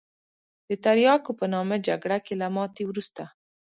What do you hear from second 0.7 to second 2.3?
تریاکو په نامه جګړه